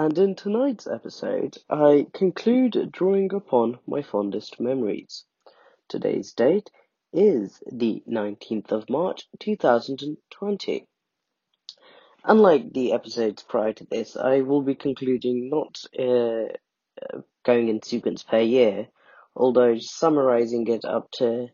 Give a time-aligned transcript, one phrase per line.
[0.00, 5.26] and in tonight's episode, I conclude drawing upon my fondest memories.
[5.90, 6.70] Today's date
[7.12, 10.86] is the 19th of March 2020.
[12.24, 16.48] Unlike the episodes prior to this, I will be concluding not uh,
[17.44, 18.88] going in sequence per year,
[19.36, 21.48] although summarizing it up to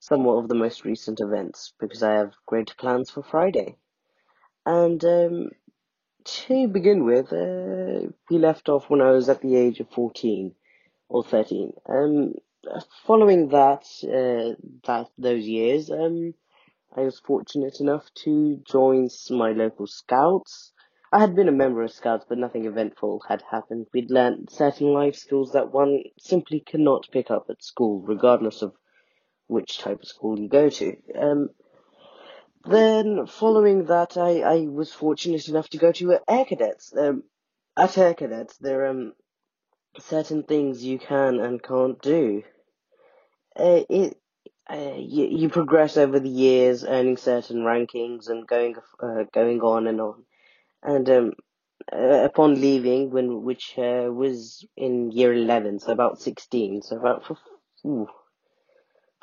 [0.00, 3.76] somewhat of the most recent events because I have great plans for Friday.
[4.64, 5.50] And um,
[6.26, 10.54] to begin with, uh, we left off when I was at the age of 14
[11.08, 11.72] or 13.
[11.88, 12.34] Um,
[13.06, 14.54] following that, uh,
[14.86, 16.34] that those years, um,
[16.96, 20.72] I was fortunate enough to join my local scouts.
[21.12, 23.86] I had been a member of scouts, but nothing eventful had happened.
[23.92, 28.74] We'd learnt certain life skills that one simply cannot pick up at school, regardless of
[29.46, 30.96] which type of school you go to.
[31.16, 31.50] Um,
[32.68, 36.92] then, following that, I, I was fortunate enough to go to Air Cadets.
[36.96, 37.24] Um,
[37.76, 39.12] at Air Cadets, there are um,
[39.98, 42.42] certain things you can and can't do.
[43.58, 44.18] Uh, it,
[44.70, 49.86] uh, you, you progress over the years, earning certain rankings and going uh, going on
[49.86, 50.24] and on.
[50.82, 51.32] And um,
[51.92, 57.24] uh, upon leaving, when which uh, was in year eleven, so about sixteen, so about
[57.86, 58.08] ooh,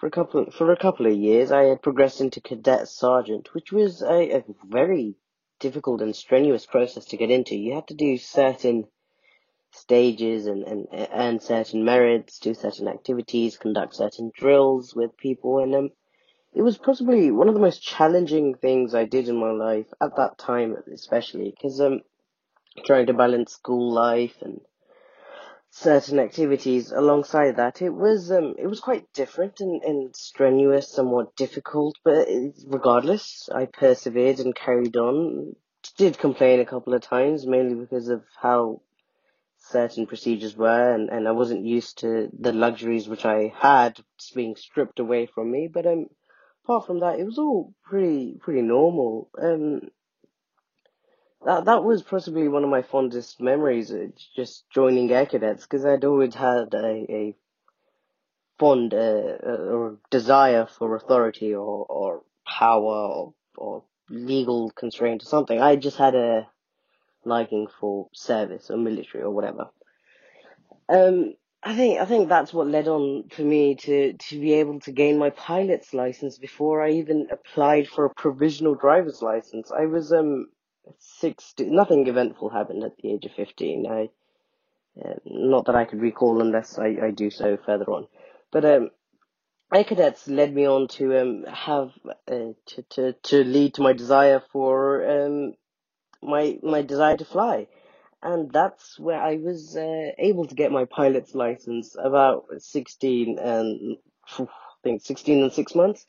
[0.04, 3.72] for a couple for a couple of years, I had progressed into cadet sergeant, which
[3.72, 5.16] was a, a very
[5.62, 7.56] difficult and strenuous process to get into.
[7.56, 8.84] You had to do certain
[9.72, 15.74] stages and, and earn certain merits, do certain activities, conduct certain drills with people, and
[15.74, 15.90] um,
[16.54, 20.18] it was possibly one of the most challenging things I did in my life at
[20.18, 22.02] that time, especially because um,
[22.86, 24.60] trying to balance school life and
[25.76, 31.36] certain activities alongside that, it was um, it was quite different and, and strenuous, somewhat
[31.36, 32.28] difficult, but
[32.68, 35.56] regardless, I persevered and carried on.
[35.98, 38.82] Did complain a couple of times, mainly because of how
[39.58, 44.00] certain procedures were, and, and I wasn't used to the luxuries which I had
[44.36, 45.68] being stripped away from me.
[45.74, 46.06] But um,
[46.64, 49.30] apart from that, it was all pretty pretty normal.
[49.42, 49.90] Um,
[51.46, 55.86] that that was possibly one of my fondest memories, uh, just joining Air Cadets, because
[55.86, 57.36] I'd always had a, a
[58.60, 65.26] fond uh, uh, or desire for authority or or power or, or legal constraint or
[65.26, 65.62] something.
[65.62, 66.48] I just had a
[67.26, 69.70] liking for service or military or whatever.
[70.90, 71.34] Um,
[71.64, 74.92] I think I think that's what led on for me to to be able to
[74.92, 79.72] gain my pilot's license before I even applied for a provisional driver's license.
[79.72, 80.48] I was um
[81.00, 81.76] sixteen.
[81.76, 83.86] Nothing eventful happened at the age of fifteen.
[83.88, 84.10] I
[85.04, 88.08] uh, not that I could recall unless I, I do so further on,
[88.52, 88.90] but um.
[89.74, 93.94] Air cadets led me on to um have uh, to, to to lead to my
[93.94, 95.54] desire for um
[96.22, 97.66] my my desire to fly,
[98.22, 103.98] and that's where I was uh, able to get my pilot's license about sixteen and
[104.38, 104.46] I
[104.84, 106.06] think sixteen and six months,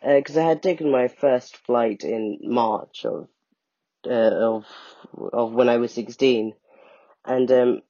[0.00, 3.26] because uh, I had taken my first flight in March of
[4.06, 4.66] uh, of
[5.32, 6.54] of when I was sixteen,
[7.24, 7.82] and um,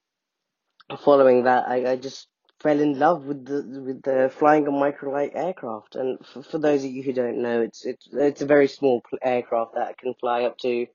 [0.99, 2.27] following that, I, I just
[2.61, 5.95] fell in love with the with the flying a microlight aircraft.
[5.95, 9.01] And for, for those of you who don't know, it's it's it's a very small
[9.21, 10.87] aircraft that can fly up to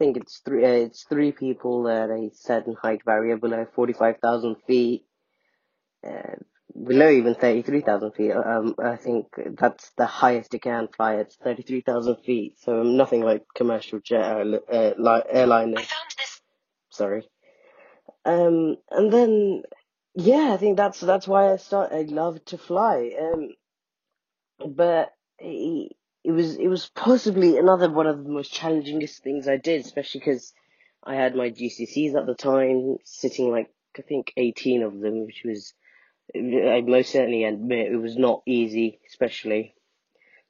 [0.00, 0.64] I think it's three.
[0.64, 5.04] Uh, it's three people at a certain height barrier below forty-five thousand feet.
[6.06, 6.36] Uh,
[6.72, 8.32] below even thirty-three thousand feet.
[8.32, 9.26] Um, I think
[9.58, 11.16] that's the highest it can fly.
[11.16, 12.58] It's thirty-three thousand feet.
[12.60, 15.82] So nothing like commercial jet uh, uh, airliner.
[16.90, 17.28] Sorry.
[18.24, 19.62] Um, and then
[20.14, 21.92] yeah, I think that's that's why I start.
[21.92, 23.12] I love to fly.
[23.20, 23.50] Um,
[24.74, 25.92] but it
[26.32, 30.52] was it was possibly another one of the most challengingest things I did, especially because
[31.04, 35.42] I had my GCSEs at the time, sitting like I think eighteen of them, which
[35.44, 35.74] was
[36.34, 39.74] I most certainly admit it was not easy, especially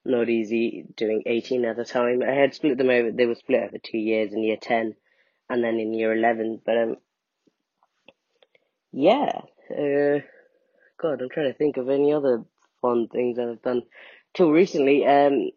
[0.04, 2.22] not easy doing eighteen at a time.
[2.22, 4.96] I had split them over; they were split over two years in year ten,
[5.48, 6.60] and then in year eleven.
[6.64, 6.96] But um,
[8.92, 10.20] yeah, uh,
[11.00, 12.44] God, I'm trying to think of any other
[12.82, 13.82] fun things that I've done
[14.34, 15.06] till recently.
[15.06, 15.50] Um,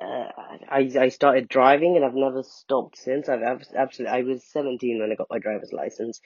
[0.00, 0.28] uh,
[0.68, 3.28] I I started driving and I've never stopped since.
[3.28, 3.42] I've
[3.76, 6.20] absolutely I was 17 when I got my driver's license,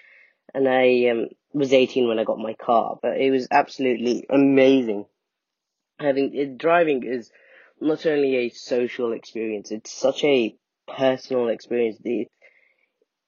[0.55, 2.99] and I um, was 18 when I got my car.
[3.01, 5.07] But it was absolutely amazing.
[5.99, 7.31] Having it, driving is
[7.81, 10.57] not only a social experience; it's such a
[10.87, 11.99] personal experience.
[12.03, 12.29] The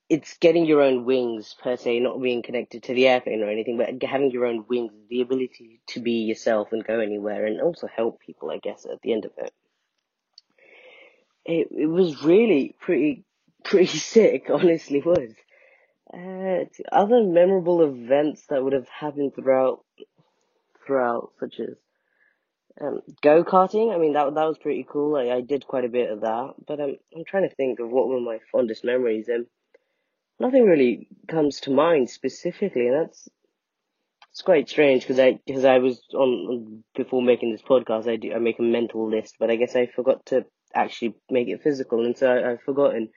[0.09, 3.79] it's getting your own wings per se, not being connected to the airplane or anything,
[3.79, 7.87] but having your own wings, the ability to be yourself and go anywhere, and also
[7.87, 8.51] help people.
[8.51, 9.53] I guess at the end of it
[11.45, 13.25] it, it was really pretty
[13.65, 15.33] pretty sick, honestly was.
[16.13, 19.85] Uh, other memorable events that would have happened throughout,
[20.85, 21.77] throughout, such as
[22.81, 23.95] um, go karting.
[23.95, 25.17] I mean, that that was pretty cool.
[25.17, 27.91] I, I did quite a bit of that, but um, I'm trying to think of
[27.91, 29.29] what were my fondest memories.
[29.29, 29.47] and
[30.41, 33.29] nothing really comes to mind specifically, and that's
[34.31, 38.09] it's quite strange because I because I was on before making this podcast.
[38.09, 41.49] I do I make a mental list, but I guess I forgot to actually make
[41.49, 43.11] it physical, and so I, I've forgotten.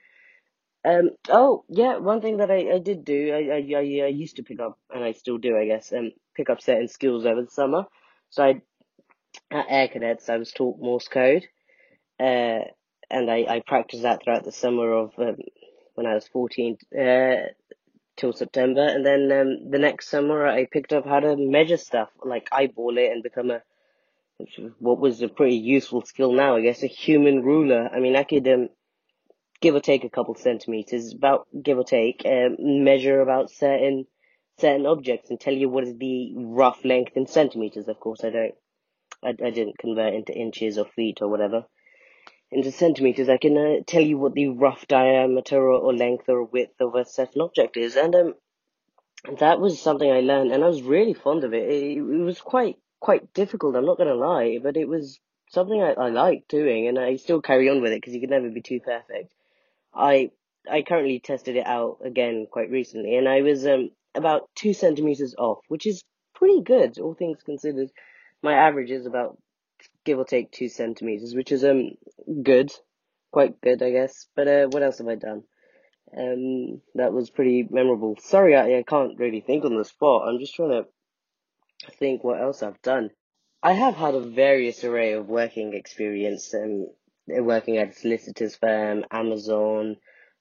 [0.85, 1.11] Um.
[1.29, 1.97] Oh, yeah.
[1.97, 5.03] One thing that I, I did do, I, I I used to pick up, and
[5.03, 5.93] I still do, I guess.
[5.93, 7.85] Um, pick up certain skills over the summer.
[8.29, 8.61] So I
[9.51, 11.45] at Air Cadets, I was taught Morse code.
[12.19, 12.65] Uh,
[13.09, 15.37] and I I practiced that throughout the summer of um,
[15.95, 16.77] when I was fourteen.
[16.97, 17.47] Uh,
[18.15, 22.09] till September, and then um, the next summer I picked up how to measure stuff,
[22.23, 23.61] like eyeball it and become a
[24.79, 27.89] what was a pretty useful skill now, I guess, a human ruler.
[27.93, 28.69] I mean, I could um,
[29.63, 34.05] give or take a couple centimeters, about give or take, um, measure about certain
[34.59, 37.87] certain objects and tell you what is the rough length in centimeters.
[37.87, 38.53] Of course, I don't,
[39.23, 41.63] I, I didn't convert into inches or feet or whatever.
[42.51, 46.43] Into centimeters, I can uh, tell you what the rough diameter or, or length or
[46.43, 48.33] width of a certain object is, and um,
[49.39, 51.69] that was something I learned, and I was really fond of it.
[51.69, 53.77] It, it was quite quite difficult.
[53.77, 55.19] I'm not gonna lie, but it was
[55.49, 58.29] something I, I liked doing, and I still carry on with it because you can
[58.29, 59.33] never be too perfect.
[59.95, 60.31] I
[60.69, 65.35] I currently tested it out again quite recently, and I was um about two centimeters
[65.37, 66.03] off, which is
[66.35, 67.89] pretty good, all things considered.
[68.41, 69.37] My average is about
[70.05, 71.91] give or take two centimeters, which is um
[72.43, 72.71] good,
[73.31, 74.27] quite good, I guess.
[74.35, 75.43] But uh, what else have I done?
[76.15, 78.15] Um, that was pretty memorable.
[78.21, 80.27] Sorry, I, I can't really think on the spot.
[80.27, 80.85] I'm just trying to
[81.97, 83.09] think what else I've done.
[83.61, 86.87] I have had a various array of working experience, um,
[87.27, 89.97] working at a solicitor's firm, Amazon,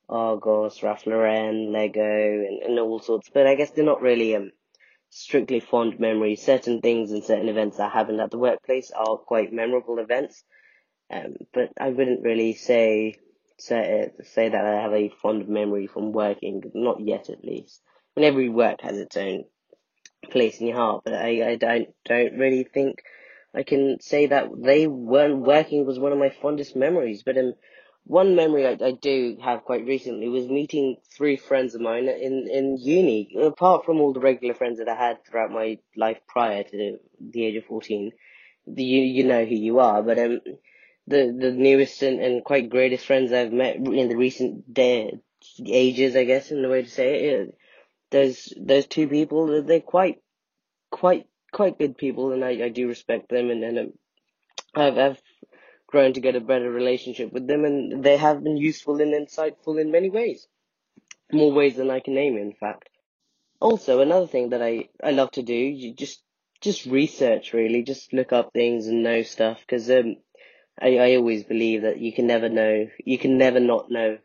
[0.09, 3.31] Argos, Ralph Lauren, Lego, and, and all sorts.
[3.33, 4.51] But I guess they're not really um
[5.11, 6.43] strictly fond memories.
[6.43, 10.43] Certain things and certain events that happened at the workplace are quite memorable events.
[11.11, 13.17] Um, but I wouldn't really say
[13.59, 16.63] say say that I have a fond memory from working.
[16.75, 17.81] Not yet, at least.
[18.17, 19.45] I every work has its own
[20.31, 23.03] place in your heart, but I, I don't don't really think
[23.55, 27.23] I can say that they weren't working was one of my fondest memories.
[27.23, 27.55] But um,
[28.05, 32.49] one memory I, I do have quite recently was meeting three friends of mine in
[32.51, 33.37] in uni.
[33.41, 37.45] Apart from all the regular friends that I had throughout my life prior to the
[37.45, 38.13] age of fourteen,
[38.67, 40.03] the, you you know who you are.
[40.03, 40.41] But um,
[41.07, 45.21] the the newest and, and quite greatest friends I've met in the recent day,
[45.65, 47.59] ages, I guess, in the way to say it.
[48.11, 50.23] Those those two people, they're quite
[50.91, 53.93] quite quite good people, and I, I do respect them, and, and um,
[54.75, 55.23] I've I've
[55.87, 59.81] grown to get a better relationship with them, and they have been useful and insightful
[59.81, 60.49] in many ways,
[61.33, 62.89] more ways than I can name, in fact.
[63.61, 66.23] Also, another thing that I I love to do, you just
[66.61, 70.17] just research really, just look up things and know stuff, because um
[70.81, 74.19] I I always believe that you can never know, you can never not know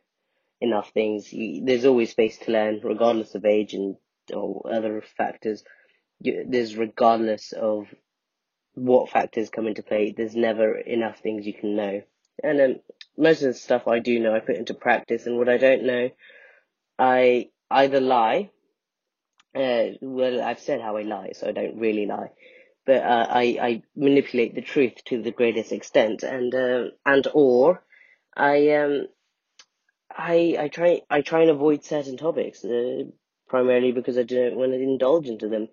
[0.61, 1.31] enough things.
[1.31, 3.95] You, there's always space to learn, regardless of age and
[4.33, 5.63] or other factors.
[6.21, 7.87] There's regardless of
[8.73, 10.13] what factors come into play.
[10.15, 12.01] There's never enough things you can know.
[12.43, 12.75] And um,
[13.17, 15.83] most of the stuff I do know, I put into practice, and what I don't
[15.83, 16.09] know,
[16.99, 18.51] I either lie.
[19.55, 22.29] Uh, well, I've said how I lie, so I don't really lie.
[22.85, 27.83] But uh, I I manipulate the truth to the greatest extent, and uh, and or
[28.35, 29.07] I um
[30.11, 33.03] I I try I try and avoid certain topics, uh,
[33.49, 35.69] primarily because I don't want to indulge into them,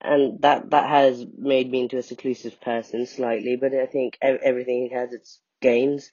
[0.00, 3.56] and that that has made me into a seclusive person slightly.
[3.56, 6.10] But I think everything has its gains,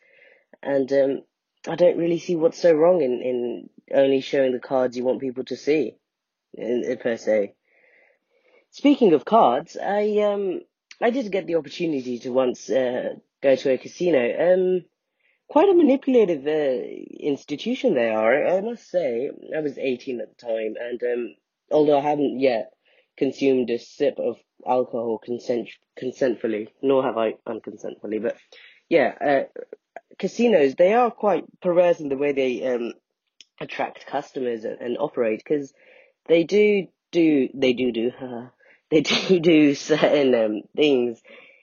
[0.62, 1.22] and um,
[1.68, 5.22] I don't really see what's so wrong in in only showing the cards you want
[5.22, 5.98] people to see,
[6.54, 7.54] in, in per se.
[8.72, 10.62] Speaking of cards, I um
[11.02, 14.54] I did get the opportunity to once uh, go to a casino.
[14.54, 14.86] Um
[15.48, 16.86] quite a manipulative uh,
[17.20, 19.30] institution they are, I must say.
[19.56, 21.36] I was 18 at the time, and um,
[21.72, 22.75] although I hadn't yet
[23.18, 28.36] consumed a sip of alcohol consent consentfully, nor have I unconsentfully, but
[28.90, 29.62] yeah, uh,
[30.18, 32.94] casinos they are quite perverse in the way they um,
[33.60, 35.74] attract customers and, and operate because
[36.28, 38.12] they do do they do do
[38.92, 41.22] they do do certain um, things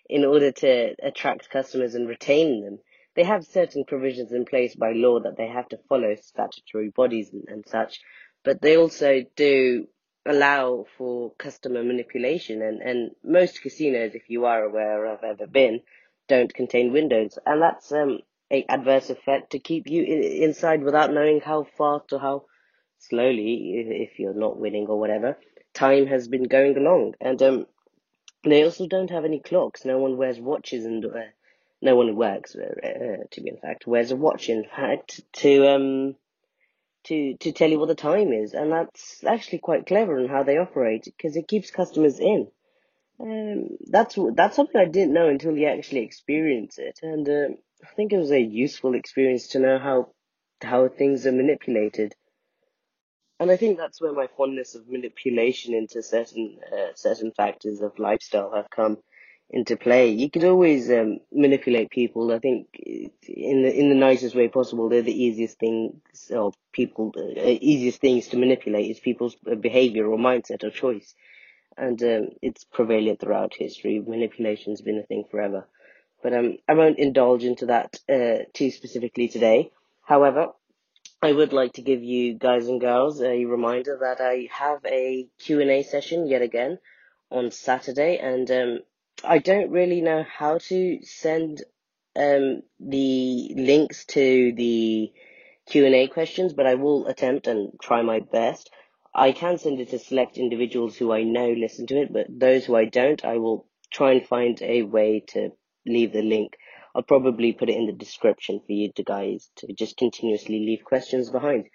[0.08, 2.78] in order to attract customers and retain them.
[3.14, 7.30] They have certain provisions in place by law that they have to follow statutory bodies
[7.32, 8.00] and, and such,
[8.42, 9.86] but they also do
[10.24, 15.46] allow for customer manipulation and, and most casinos, if you are aware or have ever
[15.46, 15.80] been,
[16.28, 17.38] don't contain windows.
[17.44, 22.12] And that's um a adverse effect to keep you in, inside without knowing how fast
[22.12, 22.44] or how
[22.98, 23.74] slowly
[24.04, 25.38] if you're not winning or whatever.
[25.74, 27.66] Time has been going along, and um,
[28.44, 29.86] they also don't have any clocks.
[29.86, 31.30] No one wears watches, and uh,
[31.80, 32.54] no one works.
[32.54, 34.50] Uh, uh, to be in fact, wears a watch.
[34.50, 36.16] In fact, to um
[37.04, 40.42] to to tell you what the time is, and that's actually quite clever in how
[40.42, 42.48] they operate because it keeps customers in.
[43.20, 47.94] Um, that's that's something I didn't know until you actually experience it, and uh, I
[47.94, 50.12] think it was a useful experience to know how
[50.62, 52.14] how things are manipulated.
[53.38, 57.98] And I think that's where my fondness of manipulation into certain uh, certain factors of
[57.98, 58.98] lifestyle have come
[59.52, 60.10] into play.
[60.10, 62.32] You could always um, manipulate people.
[62.32, 64.88] I think in the in the nicest way possible.
[64.88, 65.94] They're the easiest things,
[66.30, 71.14] or people uh, easiest things to manipulate is people's behavior or mindset or choice,
[71.76, 74.02] and um, it's prevalent throughout history.
[74.04, 75.68] Manipulation's been a thing forever,
[76.22, 79.70] but um, I won't indulge into that uh, too specifically today.
[80.02, 80.52] However,
[81.20, 85.28] I would like to give you guys and girls a reminder that I have a
[85.38, 86.78] Q&A session yet again
[87.30, 88.80] on Saturday and um,
[89.24, 91.62] I don't really know how to send
[92.16, 95.12] um, the links to the
[95.66, 98.70] Q&A questions, but I will attempt and try my best.
[99.14, 102.64] I can send it to select individuals who I know listen to it, but those
[102.64, 105.50] who I don't, I will try and find a way to
[105.86, 106.56] leave the link.
[106.94, 110.84] I'll probably put it in the description for you to guys to just continuously leave
[110.84, 111.66] questions behind.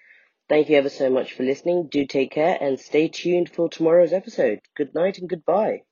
[0.48, 1.88] Thank you ever so much for listening.
[1.90, 4.60] Do take care and stay tuned for tomorrow's episode.
[4.76, 5.82] Good night and goodbye.